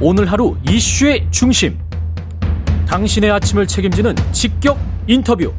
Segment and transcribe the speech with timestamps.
[0.00, 1.78] 오늘 하루 이슈의 중심.
[2.86, 5.52] 당신의 아침을 책임지는 직격 인터뷰.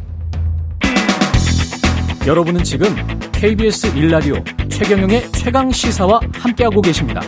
[2.26, 2.96] 여러분은 지금
[3.32, 7.22] KBS 1라디오 최경영의 최강 시사와 함께하고 계십니다.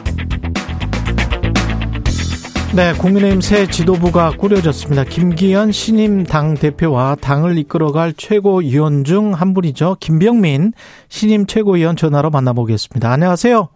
[2.75, 5.03] 네, 국민의힘 새 지도부가 꾸려졌습니다.
[5.03, 9.97] 김기현 신임 당 대표와 당을 이끌어갈 최고위원 중 한 분이죠.
[9.99, 10.73] 김병민
[11.07, 13.11] 신임 최고위원 전화로 만나보겠습니다.
[13.11, 13.69] 안녕하세요.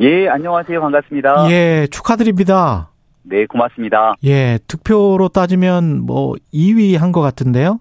[0.00, 0.80] 예, 안녕하세요.
[0.80, 1.50] 반갑습니다.
[1.50, 2.90] 예, 축하드립니다.
[3.22, 4.14] 네, 고맙습니다.
[4.24, 7.80] 예, 득표로 따지면 뭐 2위 한 것 같은데요.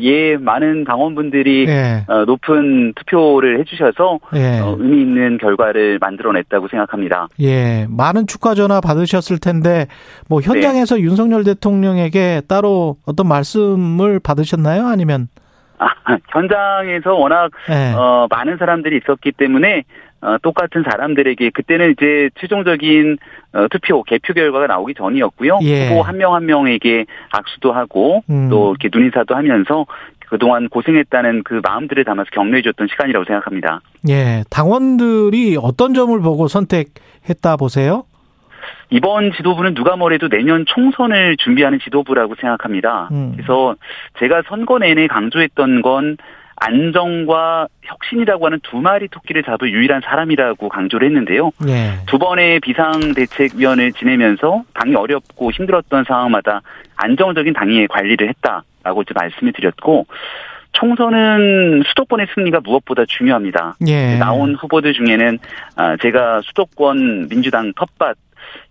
[0.00, 2.04] 예, 많은 당원분들이 예.
[2.08, 4.60] 어, 높은 투표를 해주셔서 예.
[4.60, 7.28] 어, 의미 있는 결과를 만들어냈다고 생각합니다.
[7.40, 9.86] 예, 많은 축하 전화 받으셨을 텐데
[10.28, 11.02] 뭐 현장에서 네.
[11.02, 14.86] 윤석열 대통령에게 따로 어떤 말씀을 받으셨나요?
[14.86, 15.28] 아니면
[15.78, 15.86] 아,
[16.32, 17.92] 현장에서 워낙 예.
[17.94, 19.84] 어, 많은 사람들이 있었기 때문에
[20.22, 23.16] 어, 똑같은 사람들에게 그때는 이제 최종적인
[23.54, 25.58] 어, 투표 개표 결과가 나오기 전이었고요.
[25.62, 25.88] 예.
[25.88, 28.48] 후보 한 명 한 명에게 악수도 하고 음.
[28.50, 29.86] 또 이렇게 눈인사도 하면서
[30.28, 33.80] 그동안 고생했다는 그 마음들을 담아서 격려해 줬던 시간이라고 생각합니다.
[34.08, 38.04] 예, 당원들이 어떤 점을 보고 선택했다 보세요?
[38.90, 43.08] 이번 지도부는 누가 뭐래도 내년 총선을 준비하는 지도부라고 생각합니다.
[43.12, 43.32] 음.
[43.34, 43.74] 그래서
[44.18, 46.16] 제가 선거 내내 강조했던 건
[46.60, 51.50] 안정과 혁신이라고 하는 두 마리 토끼를 잡을 유일한 사람이라고 강조를 했는데요.
[51.66, 51.92] 예.
[52.06, 56.60] 두 번의 비상대책위원을 지내면서 당이 어렵고 힘들었던 상황마다
[56.96, 60.06] 안정적인 당의 관리를 했다라고 이제 말씀을 드렸고
[60.72, 63.76] 총선은 수도권의 승리가 무엇보다 중요합니다.
[63.88, 64.18] 예.
[64.18, 65.38] 나온 후보들 중에는
[65.76, 68.16] 아, 제가 수도권 민주당 텃밭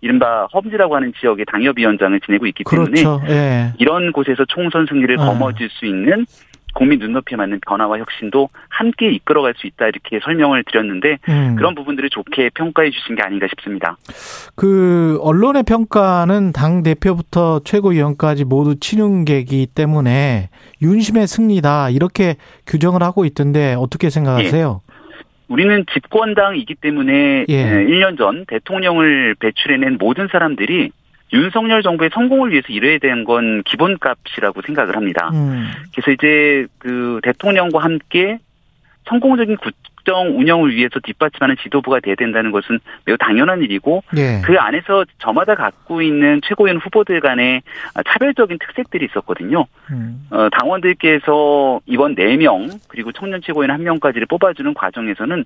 [0.00, 3.20] 이른바 험지라고 하는 지역의 당협위원장을 지내고 있기 때문에 그렇죠.
[3.28, 3.72] 예.
[3.78, 5.24] 이런 곳에서 총선 승리를 아.
[5.24, 6.24] 거머쥘 수 있는
[6.80, 11.54] 국민 눈높이에 맞는 변화와 혁신도 함께 이끌어갈 수 있다 이렇게 설명을 드렸는데 음.
[11.56, 13.98] 그런 부분들을 좋게 평가해 주신 게 아닌가 싶습니다.
[14.56, 20.48] 그 언론의 평가는 당 대표부터 최고위원까지 모두 친윤계이기 때문에
[20.80, 24.80] 윤심의 승리다 이렇게 규정을 하고 있던데 어떻게 생각하세요?
[25.48, 27.64] 우리는 집권당이기 때문에 예.
[27.84, 30.92] 1년 전 대통령을 배출해낸 모든 사람들이
[31.32, 35.30] 윤석열 정부의 성공을 위해서 일해야 되는 건 기본값이라고 생각을 합니다.
[35.32, 35.66] 음.
[35.92, 38.38] 그래서 이제 그 대통령과 함께
[39.08, 44.40] 성공적인 국정 운영을 위해서 뒷받침하는 지도부가 돼야 된다는 것은 매우 당연한 일이고 예.
[44.44, 47.62] 그 안에서 저마다 갖고 있는 최고위원 후보들 간의
[48.06, 49.66] 차별적인 특색들이 있었거든요.
[49.90, 50.26] 음.
[50.30, 55.44] 어, 당원들께서 이번 4명 그리고 청년 최고위원 1명까지를 뽑아주는 과정에서는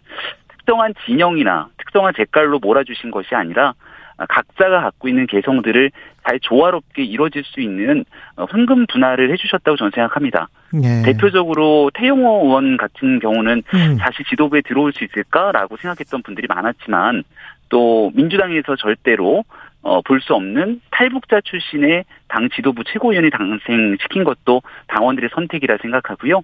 [0.49, 3.75] 특정한 진영이나 특정한 색깔로 몰아주신 것이 아니라 아,
[4.17, 5.91] 각자가 갖고 있는 개성들을
[6.27, 8.05] 잘 조화롭게 이루어질 수 있는
[8.37, 10.49] 어, 황금 분할을 해주셨다고 저는 생각합니다.
[10.83, 11.03] 예.
[11.05, 13.97] 대표적으로 태용호 의원 같은 경우는 음.
[13.99, 17.25] 다시 지도부에 들어올 수 있을까라고 생각했던 분들이 많았지만
[17.69, 19.45] 또 민주당에서 절대로
[19.83, 26.41] 어, 볼 수 없는 탈북자 출신의 당 지도부 최고위원이 당생시킨 것도 당원들의 선택이라 생각하고요.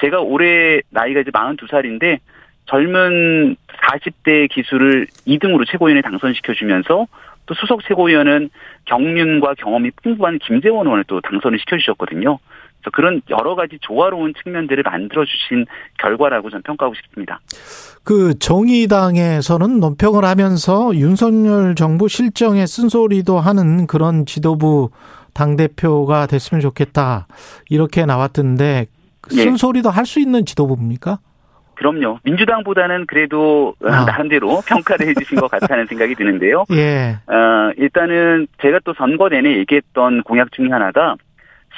[0.00, 2.20] 제가 올해 나이가 이제 42살인데
[2.66, 7.06] 젊은 40대 기수를 2등으로 최고위원에 당선시켜주면서
[7.46, 8.50] 또 수석 최고위원은
[8.84, 12.38] 경륜과 경험이 풍부한 김재원 의원을 또 당선을 시켜주셨거든요.
[12.80, 15.66] 그래서 그런 여러 가지 조화로운 측면들을 만들어주신
[15.98, 17.40] 결과라고 저는 평가하고 싶습니다.
[18.04, 24.90] 그 정의당에서는 논평을 하면서 윤석열 정부 실정에 쓴소리도 하는 그런 지도부
[25.34, 27.26] 당 대표가 됐으면 좋겠다
[27.68, 28.86] 이렇게 나왔던데
[29.32, 29.36] 예.
[29.36, 31.18] 쓴소리도 할수 있는 지도부입니까?
[31.80, 32.18] 그럼요.
[32.24, 34.04] 민주당보다는 그래도 아.
[34.04, 36.66] 나름대로 평가를 해주신 것 같다는 생각이 드는데요.
[36.72, 37.16] 예.
[37.26, 41.14] 어, 일단은 제가 또 선거 내내 얘기했던 공약 중에 하나가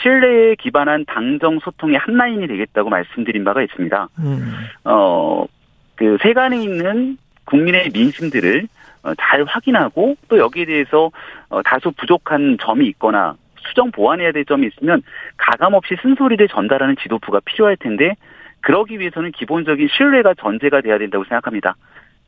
[0.03, 4.09] 신뢰에 기반한 당정 소통의 한 라인이 되겠다고 말씀드린 바가 있습니다.
[4.19, 4.53] 음.
[4.85, 5.45] 어,
[5.95, 8.67] 그 세간에 있는 국민의 민심들을
[9.05, 11.13] 어, 잘 확인하고 또 여기에 대해서
[11.49, 13.37] 어, 다소 부족한 점이 있거나
[13.69, 15.01] 수정 보완해야 될 점이 있으면
[15.37, 18.17] 가감 없이 쓴소리를 전달하는 지도부가 필요할 텐데
[18.63, 21.77] 그러기 위해서는 기본적인 신뢰가 전제가 돼야 된다고 생각합니다.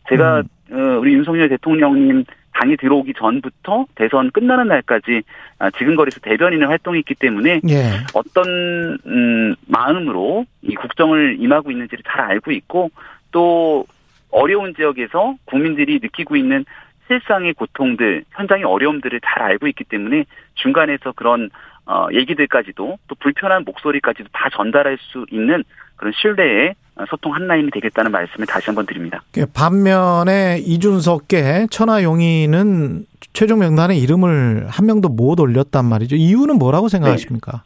[0.08, 5.22] 제가 어, 우리 윤석열 대통령님 당이 들어오기 전부터 대선 끝나는 날까지
[5.58, 7.82] 아, 지금 거리에서 대변인을 활동했기 때문에 예.
[8.14, 12.90] 어떤 음, 마음으로 이 국정을 임하고 있는지를 잘 알고 있고
[13.32, 13.86] 또
[14.30, 16.64] 어려운 지역에서 국민들이 느끼고 있는
[17.06, 21.50] 실상의 고통들, 현장의 어려움들을 잘 알고 있기 때문에 중간에서 그런
[21.86, 25.64] 어, 얘기들까지도 또 불편한 목소리까지도 다 전달할 수 있는
[25.96, 26.74] 그런 신뢰의
[27.10, 29.22] 소통 한 라인이 되겠다는 말씀을 다시 한번 드립니다.
[29.32, 36.16] 그 반면에 이준석계 천하용인은 최종 명단에 이름을 한 명도 못 올렸단 말이죠.
[36.16, 37.62] 이유는 뭐라고 생각하십니까?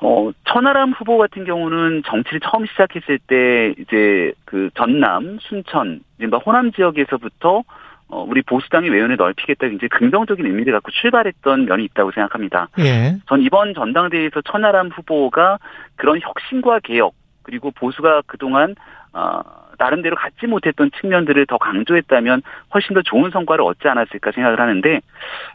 [0.00, 6.72] 어, 천하람 후보 같은 경우는 정치를 처음 시작했을 때 이제 그 전남, 순천, 이른바 호남
[6.72, 7.62] 지역에서부터
[8.08, 12.68] 어, 우리 보수당의 외연을 넓히겠다 굉장히 긍정적인 의미를 갖고 출발했던 면이 있다고 생각합니다.
[12.78, 13.16] 예.
[13.28, 15.58] 전 이번 전당대회에서 천하람 후보가
[15.96, 17.14] 그런 혁신과 개혁
[17.44, 18.74] 그리고 보수가 그동안
[19.12, 19.40] 어,
[19.78, 22.42] 나름대로 갖지 못했던 측면들을 더 강조했다면
[22.74, 25.00] 훨씬 더 좋은 성과를 얻지 않았을까 생각을 하는데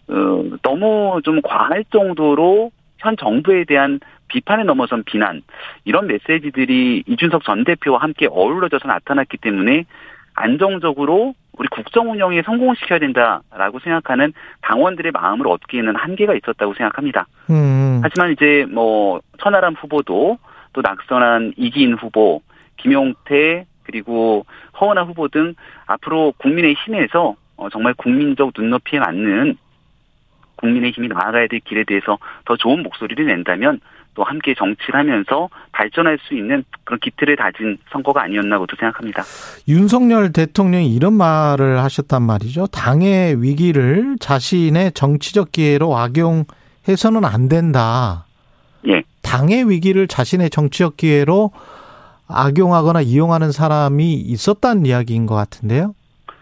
[0.08, 4.00] 어, 너무 좀 과할 정도로 현 정부에 대한
[4.30, 5.42] 비판에 넘어선 비난
[5.84, 9.86] 이런 메시지들이 이준석 전 대표와 함께 어우러져서 나타났기 때문에
[10.36, 14.32] 안정적으로 우리 국정 운영에 성공시켜야 된다라고 생각하는
[14.62, 17.28] 당원들의 마음을 얻기에는 한계가 있었다고 생각합니다.
[17.50, 18.00] 음.
[18.02, 20.38] 하지만 이제 뭐 천하람 후보도
[20.80, 22.42] 또 낙선한 이기인 후보,
[22.78, 24.46] 김용태 그리고
[24.80, 25.54] 허은하 후보 등
[25.88, 29.58] 앞으로 국민의 힘에서 어, 정말 국민적 눈높이에 맞는
[30.56, 33.82] 국민의 힘이 나아가야 될 길에 대해서 더 좋은 목소리를 낸다면
[34.16, 39.24] 또 함께 정치를 하면서 발전할 수 있는 그런 기틀을 다진 선거가 아니었나고도 생각합니다.
[39.68, 42.68] 윤석열 대통령이 이런 말을 하셨단 말이죠.
[42.68, 48.26] 당의 위기를 자신의 정치적 기회로 악용해서는 안 된다.
[48.88, 49.04] 예.
[49.30, 51.52] 당의 위기를 자신의 정치적 기회로
[52.28, 55.94] 악용하거나 이용하는 사람이 있었다는 이야기인 것 같은데요.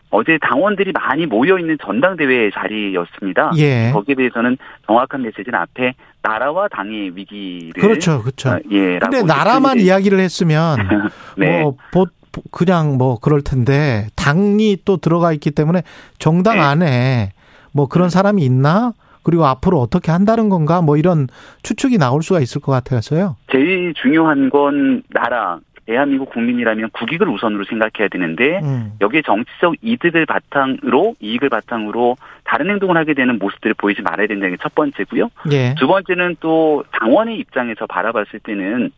[0.10, 3.52] 어제 당원들이 많이 모여 있는 전당대회 자리였습니다.
[3.58, 3.92] 예.
[3.92, 8.52] 거기에 대해서는 정확한 메시지는 앞에 나라와 당의 위기를 그렇죠, 그렇죠.
[8.52, 9.00] 어, 예.
[9.00, 10.78] 근데 나라만 이야기를 했으면
[11.38, 11.62] 네.
[11.62, 12.06] 뭐 보,
[12.52, 15.84] 그냥 뭐 그럴 텐데 당이 또 들어가 있기 때문에
[16.20, 16.62] 정당 네.
[16.62, 17.32] 안에
[17.74, 18.94] 뭐 그런 사람이 있나?
[19.28, 20.82] 그리고 앞으로 어떻게 한다는 건가?
[20.82, 21.28] 뭐 이런
[21.62, 23.36] 추측이 나올 수가 있을 것 같아서요.
[23.52, 28.94] 제일 중요한 건 나라, 대한민국 국민이라면 국익을 우선으로 생각해야 되는데 음.
[29.02, 32.16] 여기에 정치적 이득을 바탕으로 이익을 바탕으로
[32.46, 35.30] 다른 행동을 하게 되는 모습들을 보이지 말아야 된다는 게 첫 번째고요.
[35.52, 35.76] 예.
[35.78, 38.92] 두 번째는 또 당원의 입장에서 바라봤을 때는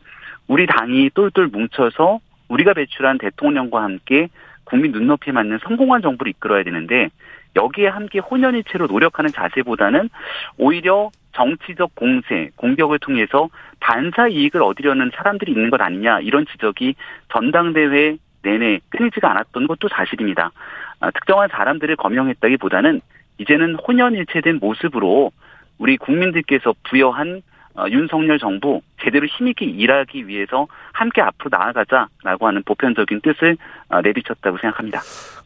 [0.47, 4.29] 우리 당이 똘똘 뭉쳐서 우리가 배출한 대통령과 함께
[4.63, 7.09] 국민 눈높이에 맞는 성공한 정부를 이끌어야 되는데
[7.55, 10.09] 여기에 함께 혼연일체로 노력하는 자세보다는
[10.57, 13.49] 오히려 정치적 공세, 공격을 통해서
[13.79, 16.95] 반사 이익을 얻으려는 사람들이 있는 것 아니냐 이런 지적이
[17.31, 20.51] 전당대회 내내 끊이지가 않았던 것도 사실입니다.
[20.99, 23.01] 아, 특정한 사람들을 거명했다기보다는
[23.37, 25.31] 이제는 혼연일체된 모습으로
[25.77, 27.41] 우리 국민들께서 부여한 어,
[27.89, 33.57] 윤석열 정부 제대로 힘있게 일하기 위해서 함께 앞으로 나아가자라고 하는 보편적인 뜻을
[33.89, 35.01] 어, 내비쳤다고 생각합니다.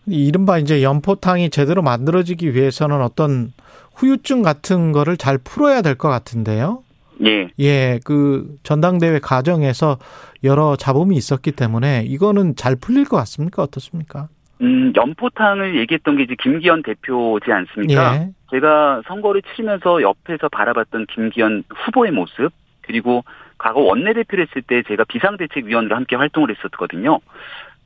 [0.07, 3.53] 이른바 이제 연포탕이 제대로 만들어지기 위해서는 어떤
[3.95, 6.83] 후유증 같은 거를 잘 풀어야 될 것 같은데요.
[7.25, 9.97] 예, 예, 그 전당대회 과정에서
[10.43, 13.61] 여러 잡음이 있었기 때문에 이거는 잘 풀릴 것 같습니까?
[13.63, 14.27] 어떻습니까?
[14.63, 18.15] 음, 연포탕을 얘기했던 게 이제 김기현 대표지 않습니까?
[18.15, 18.29] 예.
[18.49, 22.51] 제가 선거를 치르면서 옆에서 바라봤던 김기현 후보의 모습
[22.81, 23.23] 그리고
[23.57, 27.19] 과거 원내대표를 했을 때 제가 비상대책위원으로 함께 활동을 했었거든요.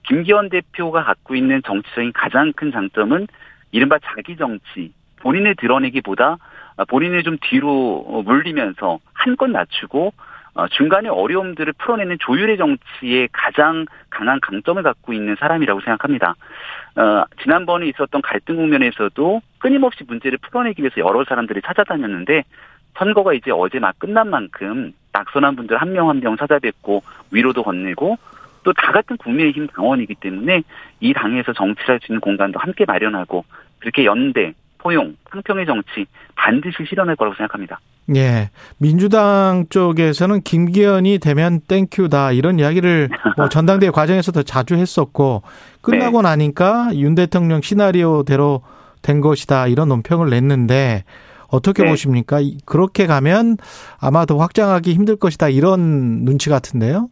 [0.07, 3.27] 김기현 대표가 갖고 있는 정치적인 가장 큰 장점은
[3.71, 6.37] 이른바 자기 정치, 본인을 드러내기보다
[6.87, 10.11] 본인을 좀 뒤로 물리면서 한껏 낮추고 어,
[10.65, 16.35] 중간에 어려움들을 풀어내는 조율의 정치에 가장 강한 강점을 갖고 있는 사람이라고 생각합니다.
[16.95, 22.43] 어, 지난번에 있었던 갈등 국면에서도 끊임없이 문제를 풀어내기 위해서 여러 사람들이 찾아다녔는데
[22.97, 28.17] 선거가 이제 어제 막 끝난 만큼 낙선한 분들 한 명 한명 찾아뵙고 위로도 건네고
[28.63, 30.63] 또 다 같은 국민의힘 당원이기 때문에
[30.99, 33.45] 이 당에서 정치를 할 수 있는 공간도 함께 마련하고
[33.79, 36.05] 그렇게 연대, 포용, 상평의 정치
[36.35, 37.79] 반드시 실현할 거라고 생각합니다.
[38.15, 38.49] 예.
[38.77, 45.41] 민주당 쪽에서는 김기현이 되면 땡큐다 이런 이야기를 뭐 전당대회 과정에서도 자주 했었고
[45.81, 46.29] 끝나고 네.
[46.29, 48.61] 나니까 윤 대통령 시나리오대로
[49.01, 51.03] 된 것이다 이런 논평을 냈는데
[51.49, 51.89] 어떻게 네.
[51.89, 52.39] 보십니까?
[52.39, 53.57] 이- 그렇게 가면
[53.99, 57.09] 아마 더 확장하기 힘들 것이다 이런 눈치 같은데요.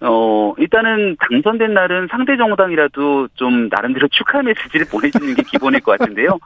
[0.00, 6.38] 어, 일단은 당선된 날은 상대 정당이라도 좀 나름대로 축하 메시지를 보내주는 게 기본일 것 같은데요.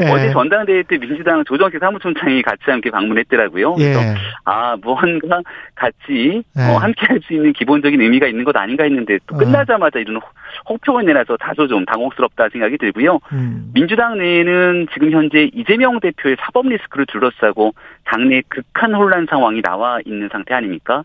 [0.00, 0.10] 예.
[0.10, 3.74] 어제 전당대회 때 민주당 조정식 사무총장이 같이 함께 방문했더라고요.
[3.74, 4.14] 그래서 예.
[4.44, 5.40] 아, 무언가
[5.74, 6.70] 같이 네.
[6.70, 9.38] 어, 함께 할 수 있는 기본적인 의미가 있는 것 아닌가 했는데 또 어.
[9.38, 10.20] 끝나자마자 이런
[10.68, 13.18] 혹평을 내놔서 다소 좀 당혹스럽다 생각이 들고요.
[13.32, 13.70] 음.
[13.74, 20.28] 민주당 내에는 지금 현재 이재명 대표의 사법 리스크를 둘러싸고 당내 극한 혼란 상황이 나와 있는
[20.30, 21.04] 상태 아닙니까?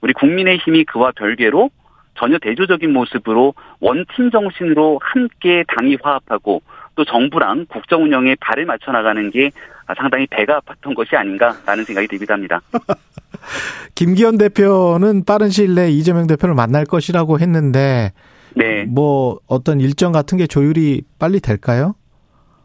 [0.00, 1.70] 우리 국민의힘이 그와 별개로
[2.18, 6.62] 전혀 대조적인 모습으로 원팀 정신으로 함께 당이 화합하고
[6.96, 9.52] 또 정부랑 국정 운영에 발을 맞춰 나가는 게
[9.96, 12.60] 상당히 배가 아팠던 것이 아닌가라는 생각이 들기도 합니다.
[13.94, 18.12] 김기현 대표는 빠른 시일 내에 이재명 대표를 만날 것이라고 했는데
[18.54, 18.84] 네.
[18.84, 21.94] 뭐 어떤 일정 같은 게 조율이 빨리 될까요?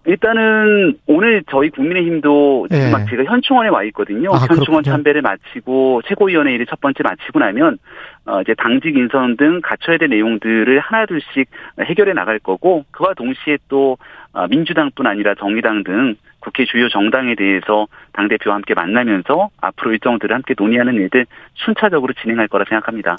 [0.06, 2.92] 일단은 오늘 저희 국민의힘도 지금 예.
[2.92, 4.32] 막 제가 현충원에 와 있거든요.
[4.34, 4.84] 아, 현충원 그렇군요.
[4.84, 7.78] 참배를 마치고 최고위원회 일을 첫 번째 마치고 나면
[8.26, 11.50] 어 이제 당직 인선 등 갖춰야 될 내용들을 하나둘씩
[11.82, 13.98] 해결해 나갈 거고 그와 동시에 또
[14.34, 20.36] 어, 민주당뿐 아니라 정의당 등 국회 주요 정당에 대해서 당 대표와 함께 만나면서 앞으로 일정들을
[20.36, 23.16] 함께 논의하는 일들 순차적으로 진행할 거라 생각합니다.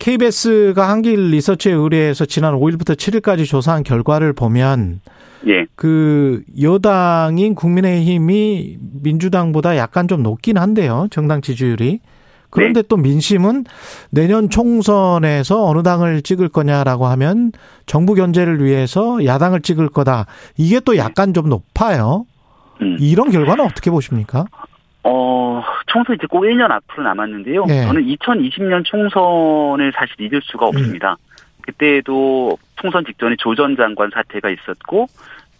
[0.00, 5.00] KBS가 한길 리서치에 의뢰해서 지난 5일부터 7일까지 조사한 결과를 보면
[5.46, 11.06] 예, 그 여당인 국민의힘이 민주당보다 약간 좀 높긴 한데요.
[11.10, 12.00] 정당 지지율이.
[12.50, 13.64] 그런데 또 민심은
[14.10, 17.52] 내년 총선에서 어느 당을 찍을 거냐라고 하면
[17.84, 20.26] 정부 견제를 위해서 야당을 찍을 거다.
[20.56, 22.24] 이게 또 약간 좀 높아요.
[22.80, 22.96] 음.
[23.00, 24.46] 이런 결과는 어떻게 보십니까?
[25.02, 27.64] 어, 총선 이제 꼭 1년 앞으로 남았는데요.
[27.68, 27.82] 예.
[27.84, 31.16] 저는 2020년 총선을 사실 잊을 수가 없습니다.
[31.66, 35.06] 그때도 총선 직전에 조 전 장관 사태가 있었고,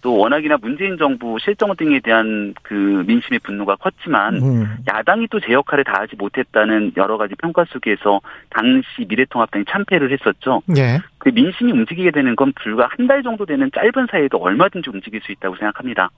[0.02, 2.74] 또 워낙이나 문재인 정부 실정 등에 대한 그
[3.06, 4.76] 민심의 분노가 컸지만, 음.
[4.86, 8.20] 야당이 또 제 역할을 다하지 못했다는 여러 가지 평가 속에서
[8.50, 10.62] 당시 미래통합당이 참패를 했었죠.
[10.76, 11.00] 예.
[11.18, 15.32] 그 민심이 움직이게 되는 건 불과 한 달 정도 되는 짧은 사이에도 얼마든지 움직일 수
[15.32, 16.10] 있다고 생각합니다.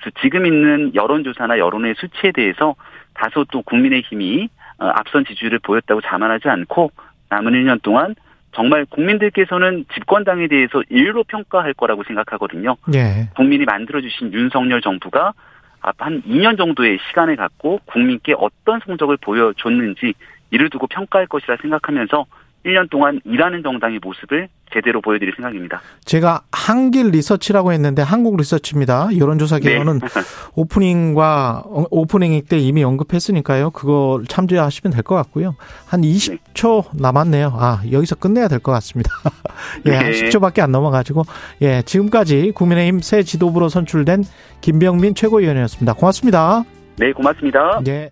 [0.00, 2.74] 그래서 지금 있는 여론조사나 여론의 수치에 대해서
[3.14, 6.90] 다소 또 국민의힘이 어, 앞선 지지율을 보였다고 자만하지 않고
[7.30, 8.14] 남은 1년 동안
[8.52, 12.76] 정말 국민들께서는 집권당에 대해서 일로 평가할 거라고 생각하거든요.
[12.94, 13.28] 예.
[13.34, 15.32] 국민이 만들어주신 윤석열 정부가
[15.80, 20.14] 앞한 2년 정도의 시간을 갖고 국민께 어떤 성적을 보여줬는지
[20.50, 22.26] 이를 두고 평가할 것이라 생각하면서
[22.64, 25.82] 1년 동안 일하는 정당의 모습을 제대로 보여드릴 생각입니다.
[26.04, 29.10] 제가 한길 리서치라고 했는데 한국 리서치입니다.
[29.18, 29.70] 여론조사 네.
[29.70, 30.00] 개요는
[30.54, 33.70] 오프닝과 어, 오프닝 때 이미 언급했으니까요.
[33.70, 35.56] 그걸 참조하시면 될 것 같고요.
[35.86, 37.52] 한 20초 남았네요.
[37.54, 39.10] 아, 여기서 끝내야 될 것 같습니다.
[39.86, 40.28] 예, 한 네.
[40.28, 41.24] 10초밖에 안 넘어가지고.
[41.62, 44.22] 예, 지금까지 국민의힘 새 지도부로 선출된
[44.60, 45.94] 김병민 최고위원이었습니다.
[45.94, 46.62] 고맙습니다.
[46.96, 47.80] 네, 고맙습니다.
[47.88, 48.10] 예.